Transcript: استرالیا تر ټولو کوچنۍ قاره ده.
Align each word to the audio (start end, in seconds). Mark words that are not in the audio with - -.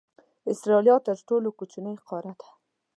استرالیا 0.51 0.95
تر 1.07 1.17
ټولو 1.27 1.49
کوچنۍ 1.57 1.95
قاره 2.09 2.33
ده. 2.39 2.47